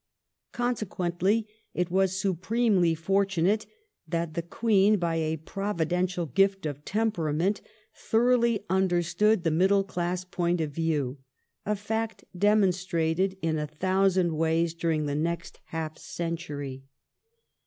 Consequently 0.51 1.47
it 1.75 1.91
was" 1.91 2.17
su 2.19 2.33
premely 2.33 2.97
fortunate 2.97 3.67
that 4.07 4.33
the 4.33 4.41
Queen 4.41 4.97
by 4.97 5.17
a 5.17 5.37
providential 5.37 6.25
gift 6.25 6.65
of 6.65 6.83
tem 6.83 7.11
perament 7.11 7.61
thoroughly 7.93 8.65
understood 8.67 9.43
the 9.43 9.51
middle 9.51 9.83
class 9.83 10.25
point 10.25 10.59
of 10.59 10.71
view 10.71 11.19
"^— 11.67 11.71
a 11.71 11.75
fact 11.75 12.23
demonstrated 12.35 13.37
in 13.43 13.59
a 13.59 13.67
thousand 13.67 14.31
ways 14.35 14.73
during 14.73 15.05
the 15.05 15.13
next 15.13 15.59
half 15.65 15.99
century. 15.99 16.81